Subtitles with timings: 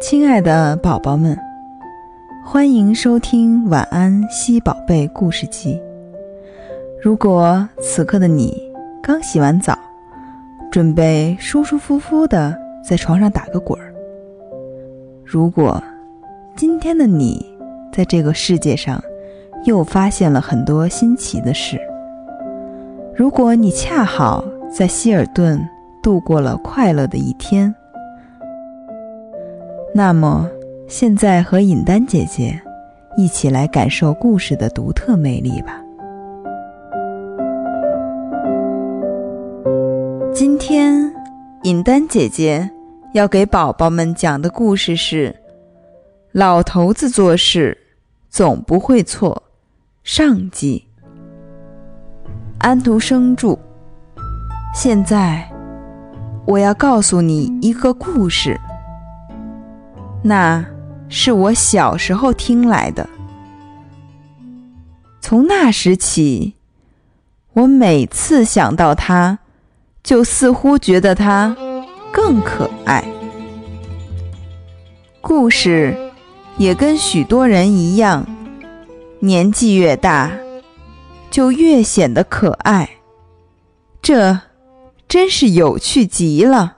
[0.00, 1.36] 亲爱的宝宝们，
[2.44, 5.74] 欢迎收听《晚安西宝贝故事集》。
[7.02, 8.56] 如果此刻的你
[9.02, 9.76] 刚洗完澡，
[10.70, 13.92] 准备舒舒服服的在床上打个滚儿；
[15.24, 15.82] 如果
[16.54, 17.44] 今天的你
[17.92, 19.02] 在这个世界上
[19.64, 21.76] 又发现了很多新奇的事；
[23.16, 25.60] 如果你恰好在希尔顿
[26.00, 27.74] 度过了快乐的一天。
[29.98, 30.48] 那么，
[30.86, 32.56] 现在和尹丹姐姐
[33.16, 35.82] 一起来感受故事的独特魅力吧。
[40.32, 41.12] 今天，
[41.64, 42.70] 尹丹姐姐
[43.12, 45.30] 要给宝宝们讲的故事是
[46.30, 47.76] 《老头子做事
[48.30, 49.42] 总不会错》
[50.04, 50.84] 上集。
[52.60, 53.58] 安徒生著。
[54.72, 55.44] 现在，
[56.46, 58.56] 我要告诉你一个故事。
[60.22, 60.64] 那
[61.08, 63.08] 是我小时候听来的。
[65.20, 66.54] 从那时起，
[67.52, 69.38] 我每次想到他，
[70.02, 71.56] 就似乎觉得他
[72.12, 73.04] 更可爱。
[75.20, 75.96] 故事
[76.56, 78.26] 也跟许多人一样，
[79.20, 80.30] 年纪越大，
[81.30, 82.88] 就越显得可爱。
[84.02, 84.40] 这
[85.06, 86.76] 真是有趣极了。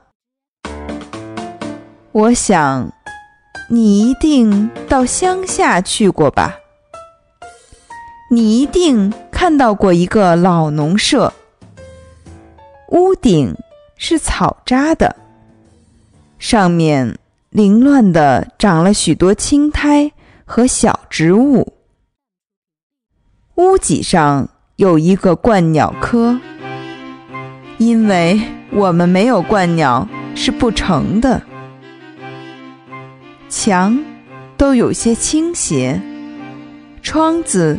[2.13, 2.93] 我想。
[3.73, 6.59] 你一定到乡下去过吧？
[8.29, 11.33] 你一定看到过一个老农舍，
[12.89, 13.55] 屋顶
[13.97, 15.15] 是草扎的，
[16.37, 17.17] 上面
[17.51, 20.11] 凌乱的长了许多青苔
[20.45, 21.73] 和小植物。
[23.55, 26.37] 屋脊上有一个鹳鸟科，
[27.79, 28.41] 因为
[28.73, 31.41] 我们没有鹳鸟是不成的。
[33.51, 33.99] 墙
[34.57, 36.01] 都有些倾斜，
[37.03, 37.77] 窗子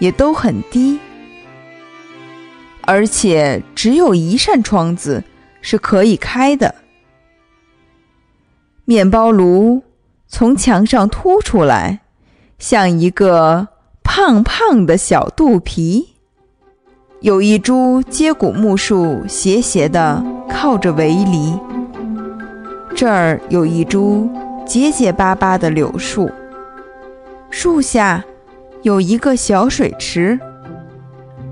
[0.00, 0.98] 也都很低，
[2.80, 5.22] 而且只有一扇窗子
[5.60, 6.74] 是可以开的。
[8.84, 9.84] 面包炉
[10.26, 12.00] 从墙上凸出来，
[12.58, 13.68] 像一个
[14.02, 16.14] 胖胖的小肚皮。
[17.20, 21.58] 有一株接骨木树斜斜地靠着围篱，
[22.94, 24.28] 这儿有一株。
[24.66, 26.28] 结结巴巴的柳树，
[27.50, 28.24] 树下
[28.82, 30.38] 有一个小水池，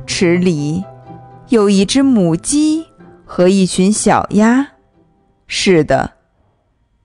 [0.05, 0.85] 池里
[1.49, 2.87] 有一只母鸡
[3.25, 4.73] 和一群小鸭。
[5.47, 6.15] 是的，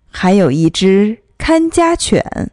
[0.09, 2.49] 还有一只看家犬，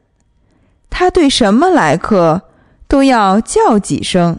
[0.91, 2.43] 它对什么来客
[2.87, 4.39] 都要叫几声。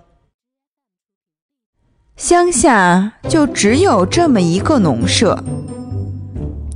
[2.16, 5.44] 乡下就只有这么一个农舍。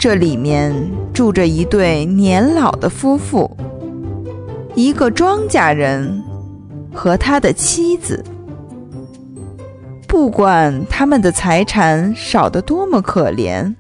[0.02, 0.74] 这里面
[1.14, 3.56] 住着一对年老的夫妇，
[4.74, 6.24] 一个庄稼人
[6.92, 8.26] 和他的妻子。
[10.08, 13.76] 不管他们的财产少得多么可怜，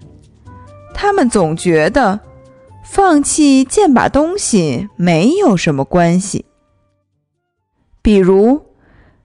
[0.93, 2.19] 他们总觉得
[2.85, 6.45] 放弃建把东西没有什么关系。
[8.03, 8.61] 比如，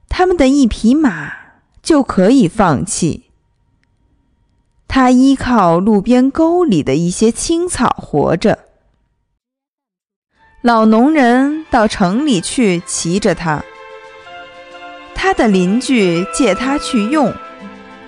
[0.09, 1.31] 他们的一匹马
[1.83, 3.26] 就可以放弃。
[4.89, 8.61] 他依靠路边沟里的一些青草活着。
[10.63, 13.63] 老农人到城里去骑着它，
[15.15, 17.33] 他的邻居借他去用，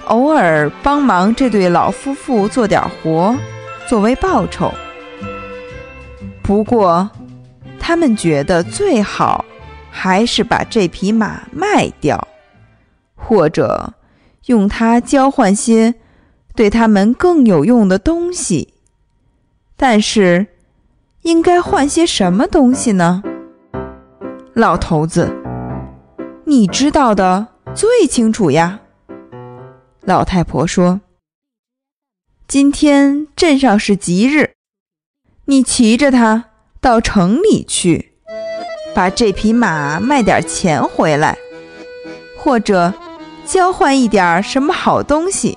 [0.06, 3.36] 偶尔帮忙这对老夫妇做点活，
[3.86, 4.72] 作为报酬。
[6.42, 7.10] 不过，
[7.78, 9.44] 他们觉得最好
[9.90, 12.26] 还是把这匹马卖掉，
[13.14, 13.92] 或者
[14.46, 15.94] 用它交换些。
[16.58, 18.74] 对他们更有用的东西，
[19.76, 20.48] 但是
[21.22, 23.22] 应该换些什么东西呢？
[24.54, 25.32] 老头子，
[26.46, 28.80] 你知道的最清楚呀。
[30.00, 31.00] 老太婆说
[32.48, 34.50] ：“今天镇上是吉日，
[35.44, 36.46] 你骑着它
[36.80, 38.14] 到城里去，
[38.92, 41.38] 把这匹马卖点钱回来，
[42.36, 42.92] 或者
[43.46, 45.56] 交换一点什么好东西。”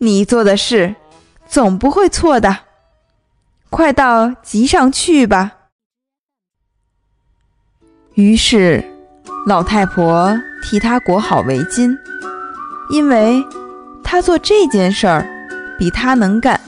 [0.00, 0.94] 你做的事
[1.48, 2.56] 总不会错的，
[3.68, 5.54] 快到集上去吧。
[8.14, 8.84] 于是，
[9.44, 11.98] 老太婆替他裹好围巾，
[12.90, 13.44] 因为
[14.04, 15.26] 她做这件事儿
[15.76, 16.60] 比他能干。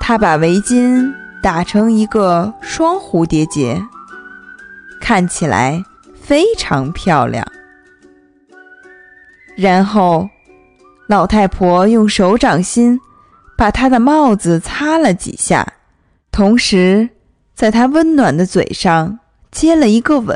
[0.00, 1.12] 她把围巾
[1.42, 3.82] 打成一个双蝴蝶结，
[5.02, 5.84] 看起来
[6.14, 7.46] 非常漂亮。
[9.54, 10.30] 然后。
[11.12, 12.98] 老太婆用手掌心
[13.54, 15.74] 把他的帽子擦了几下，
[16.30, 17.06] 同时
[17.54, 19.18] 在他温暖的嘴上
[19.50, 20.34] 接了一个吻。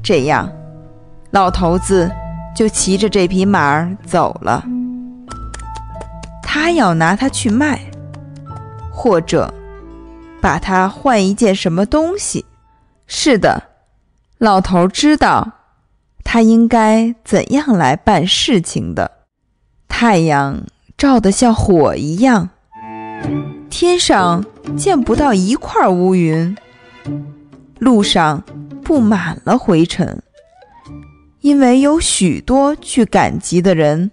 [0.00, 0.48] 这样，
[1.32, 2.08] 老头子
[2.54, 4.62] 就骑着这匹马儿走了。
[6.40, 7.80] 他要拿它去卖，
[8.92, 9.52] 或者
[10.40, 12.46] 把它换一件什么东西。
[13.08, 13.60] 是的，
[14.38, 15.50] 老头知道
[16.22, 19.15] 他应该怎样来办事情的。
[19.88, 20.64] 太阳
[20.96, 22.50] 照得像火一样，
[23.70, 24.44] 天上
[24.76, 26.56] 见不到一块乌云，
[27.78, 28.42] 路上
[28.82, 30.22] 布满了灰尘，
[31.40, 34.10] 因为有许多去赶集的人。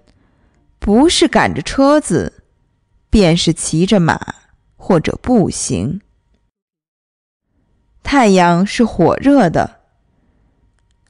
[0.80, 2.44] 不是赶着车子，
[3.10, 4.20] 便是骑着马
[4.76, 6.02] 或者步行。
[8.04, 9.80] 太阳是火热的，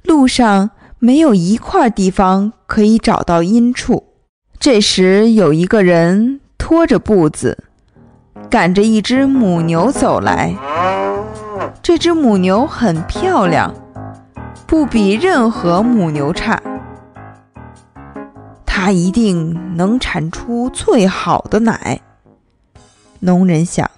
[0.04, 0.70] 路上
[1.00, 4.13] 没有一块地方可以找到阴处。
[4.64, 7.66] 这时，有一个人拖着步子，
[8.50, 10.56] 赶着一只母牛走来。
[11.82, 13.76] 这只母牛很漂亮，
[14.66, 16.64] 不比任何母牛差。
[18.66, 22.00] 它一定能产出最好的奶。
[23.20, 23.92] 农人想，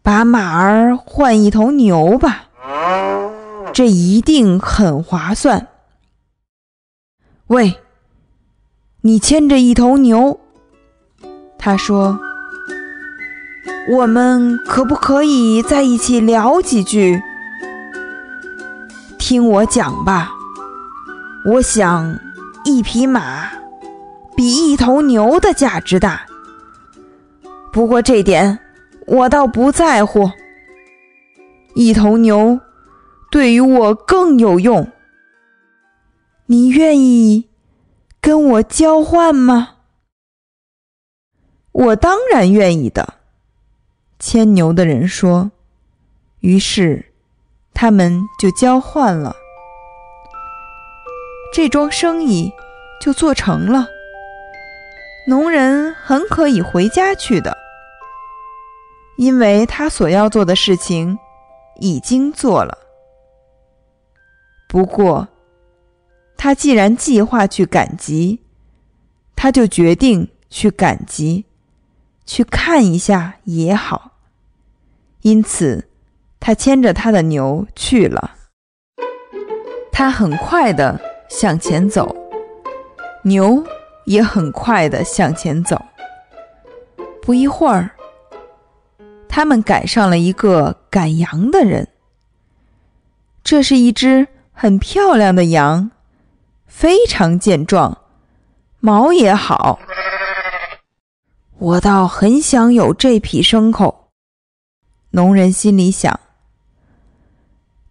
[0.00, 2.44] 把马儿换一头牛吧，
[3.72, 5.66] 这一定很划算。
[7.48, 7.80] 喂，
[9.04, 10.38] 你牵着一头牛，
[11.58, 12.18] 他说
[13.90, 17.20] ：“我们可不可以在一起聊几句？
[19.18, 20.30] 听我讲吧，
[21.46, 22.18] 我想。”
[22.64, 23.50] 一匹马
[24.36, 26.24] 比一头牛的价值大，
[27.72, 28.60] 不过这点
[29.04, 30.30] 我倒不在乎。
[31.74, 32.60] 一头牛
[33.32, 34.92] 对于我更有用。
[36.46, 37.48] 你愿意
[38.22, 39.78] 跟我交换吗？
[41.72, 43.14] 我当然愿意的。
[44.20, 45.50] 牵牛的人说。
[46.38, 47.12] 于是
[47.74, 49.34] 他们就交换了。
[51.52, 52.52] 这桩生意
[53.00, 53.88] 就做成了，
[55.28, 57.56] 农人很可以回家去的，
[59.16, 61.18] 因为他所要做的事情
[61.80, 62.78] 已经做了。
[64.68, 65.28] 不过，
[66.42, 68.40] 他既然计划去赶集，
[69.36, 71.44] 他就决定去赶集，
[72.26, 74.14] 去看一下也好。
[75.20, 75.88] 因此，
[76.40, 78.32] 他牵着他的牛去了。
[79.92, 81.00] 他很快的。
[81.28, 82.16] 向前走，
[83.22, 83.64] 牛
[84.04, 85.80] 也很快地向前走。
[87.22, 87.92] 不一会儿，
[89.28, 91.86] 他们赶上了一个赶羊的人。
[93.44, 95.91] 这是一只很漂亮的羊，
[96.74, 97.98] 非常健壮，
[98.80, 99.78] 毛也好。
[101.58, 104.08] 我倒很想有这匹牲口。
[105.10, 106.18] 农人心里想，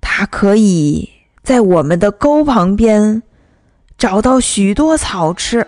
[0.01, 1.09] 它可以
[1.41, 3.23] 在我们的沟旁边。
[3.97, 5.65] 找到许多草吃，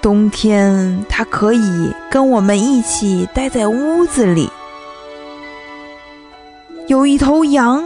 [0.00, 4.50] 冬天它可以跟我们一起待在屋子里。
[6.88, 7.84] 有一头羊，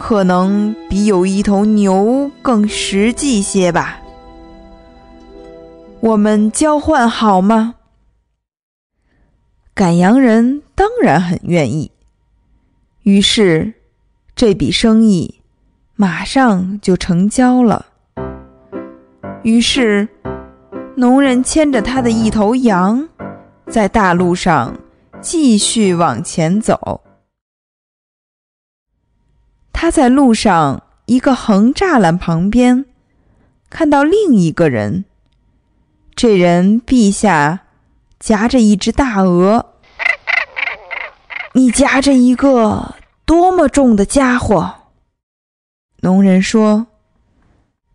[0.00, 3.98] 可能比有一头牛更实际些吧。
[5.98, 7.74] 我们交换好吗？
[9.74, 11.90] 赶羊人当然很愿意，
[13.02, 13.74] 于是
[14.36, 15.40] 这笔生意。
[15.96, 17.86] 马上就成交了。
[19.42, 20.08] 于是，
[20.94, 23.08] 农人牵着他的一头羊，
[23.68, 24.78] 在大路上
[25.20, 27.00] 继续往前走。
[29.80, 32.84] 他在路上一个横栅栏旁边，
[33.70, 35.04] 看到另一个人。
[36.16, 37.60] 这人臂下
[38.18, 39.74] 夹着一只大鹅。
[41.52, 44.74] 你夹着一个多么重的家伙！
[46.00, 46.88] 农人说：“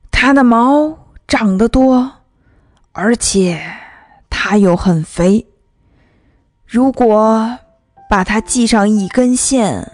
[0.10, 2.13] 它的毛长得多，
[2.94, 3.62] 而且
[4.30, 5.48] 它又很肥。
[6.66, 7.60] 如果
[8.10, 9.92] 把它系上一根线，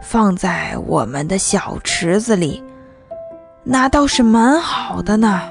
[0.00, 2.62] 放在我们的小池子里，
[3.62, 5.42] 那倒是蛮好的呢。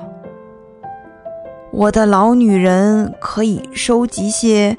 [1.71, 4.75] 我的老女人可以收集些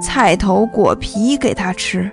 [0.00, 2.10] 菜头、果皮给它吃。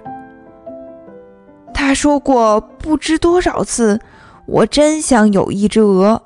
[1.73, 3.99] 她说过不知多少次。”
[4.47, 6.23] 我真想有一只鹅。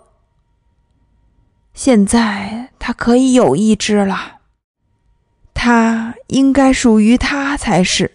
[1.75, 4.39] 现在她可以有一只了，
[5.53, 8.14] 它应该属于她才是。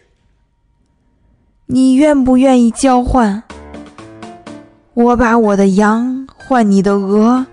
[1.72, 3.44] 你愿不愿意交换？
[4.92, 7.46] 我把我的羊换你的鹅，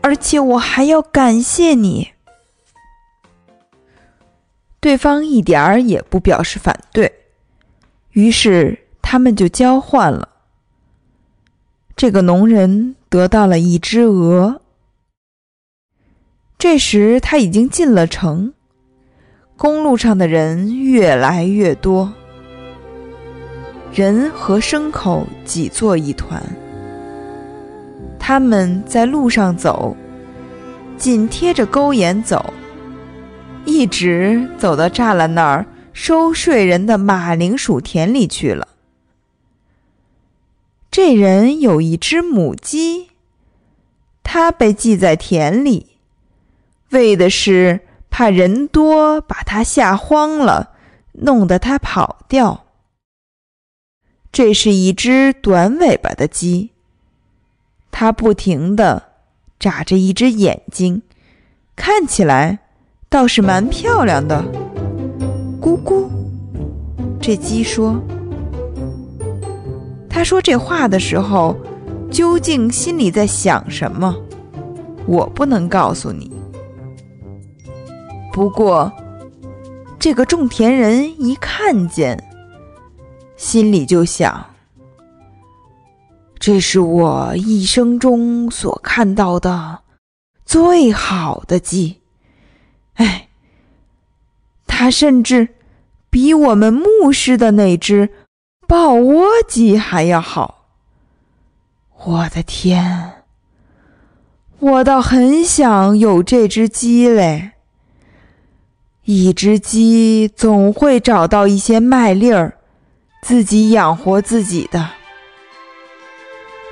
[0.00, 2.08] 而且我还要感谢你。
[4.80, 7.12] 对方一点儿也不表示反对，
[8.10, 10.28] 于是他们就交换了。
[11.94, 14.62] 这个农人得到了一只鹅。
[16.58, 18.52] 这时他已经进了城，
[19.56, 22.12] 公路上的人越来越多，
[23.92, 26.40] 人和牲口挤作一团。
[28.18, 29.96] 他们在路上走，
[30.96, 32.52] 紧贴着沟沿走，
[33.64, 38.68] 一直走到栅栏那儿收税人的马铃薯田里去了。
[40.90, 43.10] 这人有一只母鸡，
[44.22, 45.86] 它被系在田里，
[46.90, 50.70] 为的是怕人多把它吓慌了，
[51.12, 52.66] 弄得它跑掉。
[54.32, 56.70] 这是一只短尾巴的鸡。
[57.90, 59.02] 它不停地
[59.58, 61.02] 眨着一只眼睛，
[61.74, 62.60] 看起来
[63.08, 64.42] 倒是蛮漂亮的。
[65.60, 66.08] 咕咕，
[67.20, 68.00] 这鸡说
[70.08, 71.56] ：“他说这话的时候，
[72.10, 74.16] 究竟心里在想什么？
[75.06, 76.30] 我不能告诉你。
[78.32, 78.90] 不过，
[79.98, 82.16] 这个种田人一看见，
[83.40, 84.50] 心里就想。”
[86.38, 89.80] 这是我一生中所看到的
[90.44, 92.00] 最好的鸡，
[92.94, 93.28] 哎，
[94.66, 95.48] 它甚至
[96.10, 98.10] 比我们牧师的那只
[98.66, 100.66] 抱窝鸡还要好。
[102.04, 103.24] 我的天，
[104.58, 107.52] 我倒很想有这只鸡嘞！
[109.04, 112.56] 一只鸡总会找到一些麦粒儿，
[113.20, 114.90] 自己养活自己的。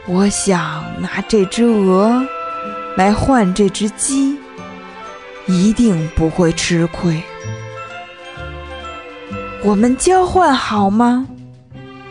[0.07, 2.27] 我想拿这只鹅
[2.97, 4.39] 来换这只鸡，
[5.47, 7.23] 一定不会吃亏。
[9.63, 11.27] 我们交换好吗？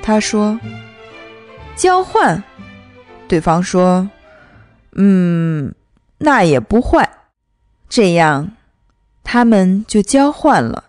[0.01, 0.59] 他说
[1.75, 2.43] ：“交换。”
[3.27, 4.09] 对方说
[4.95, 5.73] ：“嗯，
[6.19, 7.09] 那也不坏。”
[7.89, 8.51] 这样，
[9.23, 10.83] 他们就交换了。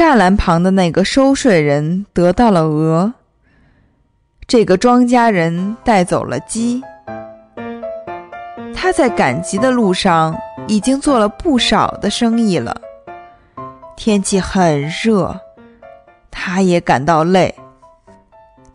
[0.00, 3.12] 栅栏旁的那个收税人得到了鹅。
[4.48, 6.82] 这个庄稼人带走了鸡，
[8.74, 10.34] 他在赶集的路上
[10.66, 12.80] 已经做了不少的生意了。
[13.94, 15.38] 天气很热，
[16.30, 17.54] 他也感到累。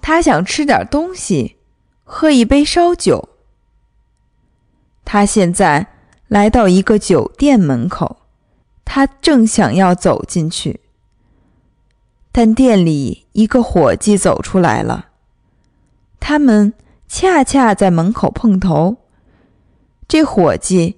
[0.03, 1.55] 他想吃点东西，
[2.03, 3.29] 喝一杯烧酒。
[5.03, 5.88] 他现在
[6.27, 8.17] 来到一个酒店门口，
[8.86, 10.82] 他正想要走进去，
[12.38, 15.06] 但店里一个伙计走出来了。
[16.20, 16.74] 他们
[17.08, 18.98] 恰恰在门口碰头。
[20.06, 20.98] 这伙计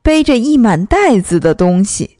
[0.00, 2.18] 背着一满袋子的东西。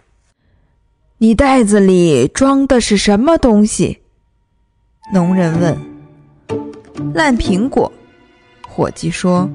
[1.18, 4.00] 你袋子里装的是什么东西？
[5.12, 5.78] 农人问。
[7.14, 7.92] 烂苹果。
[8.66, 9.48] 伙计说：“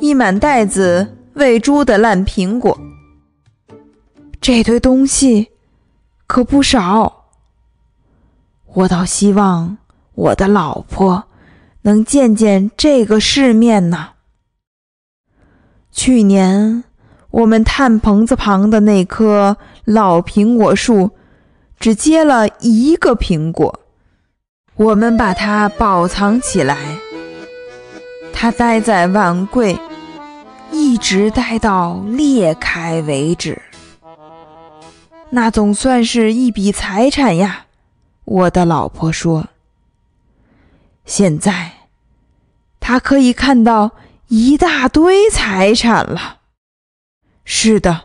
[0.00, 2.80] 一满袋子喂猪的烂苹果。”
[4.40, 5.48] 这堆东西
[6.26, 7.17] 可不少。
[8.78, 9.76] 我倒希望
[10.14, 11.24] 我的老婆。
[11.82, 14.10] 能见见这个世面呢。
[15.90, 16.84] 去年
[17.30, 21.10] 我们炭棚子旁的那棵老苹果树
[21.80, 23.80] 只结了一个苹果，
[24.74, 26.76] 我们把它保藏起来。
[28.32, 29.78] 它待在碗柜，
[30.70, 33.60] 一直待到裂开为止。
[35.30, 37.64] 那总算是一笔财产呀，
[38.28, 39.46] 我的老婆说。
[41.06, 41.72] 现在，
[42.78, 43.92] 他可以看到
[44.26, 46.40] 一大堆财产了。
[47.44, 48.02] 是的，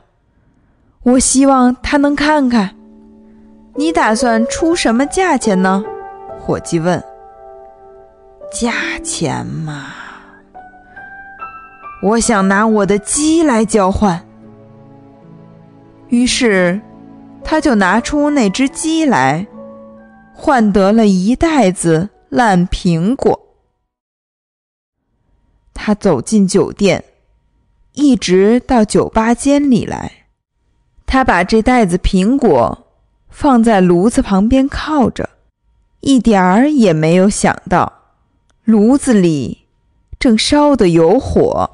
[1.03, 2.77] 我希望他能看看。
[3.75, 5.83] 你打算出什么价钱呢？
[6.39, 7.03] 伙计问。
[8.49, 8.71] 价
[9.03, 9.87] 钱嘛，
[12.01, 14.25] 我想拿我的鸡来交换。
[16.07, 16.79] 于是，
[17.43, 19.45] 他就拿出那只鸡来，
[20.33, 22.09] 换得了一袋子。
[22.33, 23.39] 烂苹果。
[25.71, 27.03] 他走进酒店，
[27.91, 30.25] 一直到酒吧间里来。
[31.05, 32.87] 他把这袋子苹果
[33.29, 35.29] 放在炉子旁边靠着，
[35.99, 38.01] 一点儿也没有想到，
[38.63, 39.67] 炉子里
[40.17, 41.69] 正烧得有火。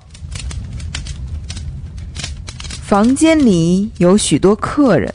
[2.83, 5.13] 房间里有许多客人，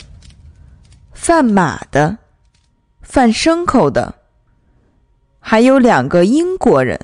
[1.13, 2.17] 贩马的，
[3.15, 4.17] 贩牲口的。
[5.39, 6.99] 还有两个英国人，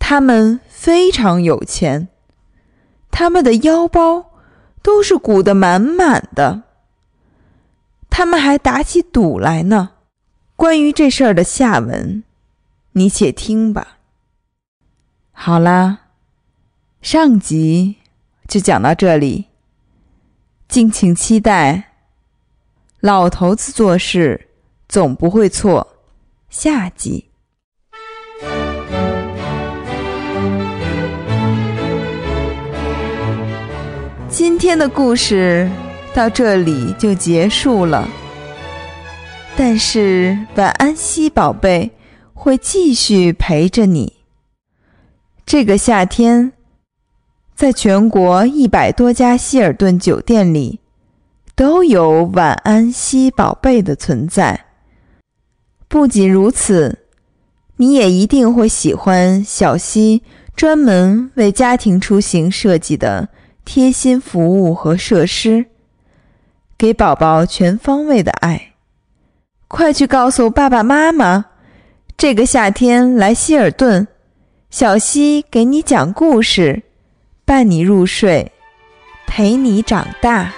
[0.00, 2.08] 他们非常有钱，
[3.12, 4.32] 他们的腰包
[4.82, 6.64] 都是鼓得满满的，
[8.10, 9.90] 他们还打起赌来呢。
[10.56, 12.24] 关于这事儿的下文，
[12.94, 13.98] 你且听吧。
[15.30, 16.00] 好啦，
[17.00, 17.94] 上集
[18.48, 19.44] 就讲到这里，
[20.66, 21.92] 敬请期待。
[22.98, 24.48] 老头子做事
[24.94, 25.84] 总不会错，
[26.48, 27.28] 下集。
[34.28, 35.68] 今天的故事
[36.14, 38.08] 到这里就结束了，
[39.56, 41.90] 但是晚安西宝贝
[42.32, 44.12] 会继续陪着你。
[45.44, 46.52] 这个夏天，
[47.56, 50.78] 在全国一百多家希尔顿酒店里，
[51.56, 54.66] 都有晚安西宝贝的存在。
[55.94, 56.98] 不仅如此，
[57.76, 60.24] 你也一定会喜欢小西
[60.56, 63.28] 专门为家庭出行设计的。
[63.64, 65.66] 贴心服务和设施，
[66.76, 68.72] 给宝宝全方位的爱。
[69.68, 71.44] 快去告诉爸爸妈妈，
[72.16, 74.08] 这个夏天来希尔顿，
[74.70, 76.82] 小溪给你讲故事，
[77.44, 78.50] 伴你入睡，
[79.28, 80.52] 陪你长大。